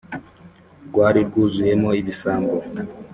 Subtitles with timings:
[0.87, 2.55] rwari rwuzuyemo ibisambo